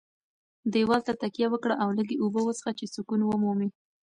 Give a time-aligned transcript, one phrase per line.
[0.73, 3.69] دېوال ته تکیه وکړه او لږې اوبه وڅښه چې سکون ومومې.